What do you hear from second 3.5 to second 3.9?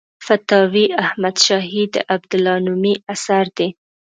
دی.